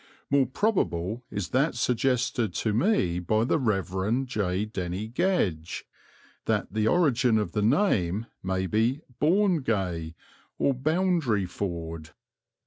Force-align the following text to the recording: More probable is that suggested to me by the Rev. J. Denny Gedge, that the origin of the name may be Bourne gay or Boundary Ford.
More 0.31 0.47
probable 0.47 1.23
is 1.29 1.49
that 1.49 1.75
suggested 1.75 2.55
to 2.55 2.73
me 2.73 3.19
by 3.19 3.43
the 3.43 3.59
Rev. 3.59 4.25
J. 4.25 4.65
Denny 4.65 5.07
Gedge, 5.07 5.85
that 6.45 6.73
the 6.73 6.87
origin 6.87 7.37
of 7.37 7.51
the 7.51 7.61
name 7.61 8.25
may 8.41 8.65
be 8.65 9.01
Bourne 9.19 9.61
gay 9.61 10.15
or 10.57 10.73
Boundary 10.73 11.45
Ford. 11.45 12.15